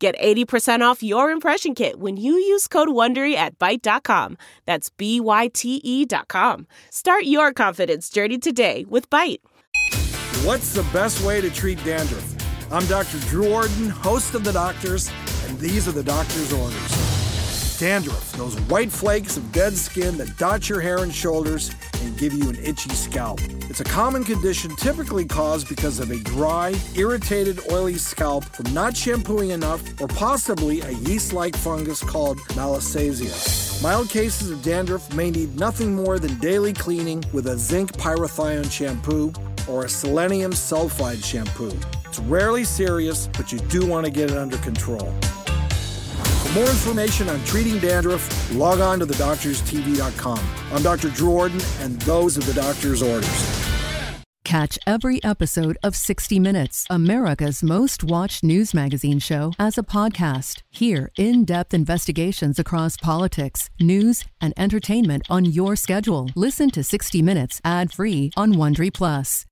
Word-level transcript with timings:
Get 0.00 0.18
80% 0.18 0.80
off 0.80 1.02
your 1.02 1.30
impression 1.30 1.74
kit 1.74 2.00
when 2.00 2.16
you 2.16 2.32
use 2.32 2.66
code 2.66 2.88
WONDERY 2.88 3.34
at 3.34 3.58
Byte.com. 3.58 4.38
That's 4.64 4.88
B-Y-T-E 4.88 6.06
dot 6.06 6.26
com. 6.28 6.66
Start 6.88 7.24
your 7.24 7.52
confidence 7.52 8.08
journey 8.08 8.38
today 8.38 8.86
with 8.88 9.10
Byte. 9.10 9.40
What's 10.42 10.72
the 10.72 10.84
best 10.84 11.22
way 11.22 11.42
to 11.42 11.50
treat 11.50 11.84
dandruff? 11.84 12.34
I'm 12.72 12.86
Dr. 12.86 13.18
Drew 13.28 13.52
Ordon, 13.52 13.90
host 13.90 14.34
of 14.34 14.42
The 14.42 14.52
Doctors, 14.52 15.10
and 15.46 15.58
these 15.58 15.86
are 15.86 15.92
the 15.92 16.02
doctor's 16.02 16.50
orders. 16.50 17.78
Dandruff, 17.78 18.32
those 18.32 18.58
white 18.62 18.90
flakes 18.90 19.36
of 19.36 19.52
dead 19.52 19.76
skin 19.76 20.16
that 20.16 20.34
dot 20.38 20.66
your 20.70 20.80
hair 20.80 21.02
and 21.02 21.12
shoulders 21.14 21.72
give 22.20 22.34
you 22.34 22.50
an 22.50 22.56
itchy 22.62 22.90
scalp. 22.90 23.40
It's 23.70 23.80
a 23.80 23.84
common 23.84 24.24
condition 24.24 24.76
typically 24.76 25.24
caused 25.24 25.70
because 25.70 25.98
of 26.00 26.10
a 26.10 26.18
dry, 26.18 26.74
irritated, 26.94 27.58
oily 27.72 27.94
scalp 27.94 28.44
from 28.44 28.70
not 28.74 28.94
shampooing 28.94 29.50
enough 29.50 29.82
or 30.02 30.06
possibly 30.06 30.82
a 30.82 30.90
yeast 30.90 31.32
like 31.32 31.56
fungus 31.56 32.04
called 32.04 32.38
Malassezia. 32.50 33.82
Mild 33.82 34.10
cases 34.10 34.50
of 34.50 34.62
dandruff 34.62 35.10
may 35.14 35.30
need 35.30 35.58
nothing 35.58 35.94
more 35.96 36.18
than 36.18 36.38
daily 36.40 36.74
cleaning 36.74 37.24
with 37.32 37.46
a 37.46 37.56
zinc 37.56 37.92
pyrithione 37.92 38.70
shampoo 38.70 39.32
or 39.66 39.86
a 39.86 39.88
selenium 39.88 40.52
sulfide 40.52 41.24
shampoo. 41.24 41.72
It's 42.04 42.18
rarely 42.18 42.64
serious, 42.64 43.28
but 43.28 43.50
you 43.50 43.60
do 43.60 43.86
want 43.86 44.04
to 44.04 44.12
get 44.12 44.30
it 44.30 44.36
under 44.36 44.58
control. 44.58 45.10
More 46.54 46.68
information 46.68 47.28
on 47.28 47.42
treating 47.44 47.78
dandruff, 47.78 48.52
log 48.52 48.80
on 48.80 48.98
to 48.98 49.06
thedoctorstv.com. 49.06 50.40
I'm 50.72 50.82
Dr. 50.82 51.08
Drew 51.10 51.30
Ordon, 51.30 51.60
and 51.80 52.00
those 52.02 52.36
are 52.36 52.40
the 52.40 52.54
doctor's 52.54 53.02
orders. 53.02 53.60
Catch 54.42 54.76
every 54.84 55.22
episode 55.22 55.78
of 55.84 55.94
60 55.94 56.40
Minutes, 56.40 56.84
America's 56.90 57.62
most 57.62 58.02
watched 58.02 58.42
news 58.42 58.74
magazine 58.74 59.20
show, 59.20 59.52
as 59.60 59.78
a 59.78 59.84
podcast. 59.84 60.62
Hear 60.70 61.12
in 61.16 61.44
depth 61.44 61.72
investigations 61.72 62.58
across 62.58 62.96
politics, 62.96 63.70
news, 63.78 64.24
and 64.40 64.52
entertainment 64.56 65.22
on 65.30 65.44
your 65.44 65.76
schedule. 65.76 66.30
Listen 66.34 66.68
to 66.70 66.82
60 66.82 67.22
Minutes 67.22 67.60
ad 67.64 67.92
free 67.92 68.32
on 68.36 68.54
Wondery 68.54 68.92
Plus. 68.92 69.46